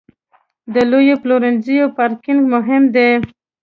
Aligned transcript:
د 0.73 0.75
لویو 0.91 1.15
پلورنځیو 1.23 1.93
پارکینګ 1.97 2.39
مهم 2.53 2.83
دی. 2.95 3.09